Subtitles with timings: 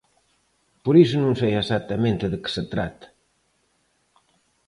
[0.83, 3.07] Por iso non sei exactamente de que se trata.